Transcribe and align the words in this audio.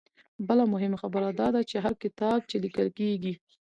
بله 0.47 0.63
مهمه 0.73 0.97
خبره 1.03 1.29
دا 1.39 1.47
ده 1.55 1.61
چې 1.69 1.75
هر 1.85 1.93
کتاب 2.03 2.39
چې 2.49 2.55
ليکل 2.63 2.87
کيږي 2.99 3.33